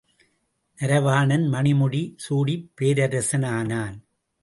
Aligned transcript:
நரவாணன் 0.79 1.47
மணி 1.47 1.73
முடி 1.73 2.13
சூடிப் 2.17 2.71
பேரரசனானான். 2.81 3.97